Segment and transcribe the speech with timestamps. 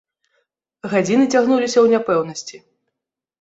[0.93, 2.57] Гадзіны цягнуліся ў няпэўнасці.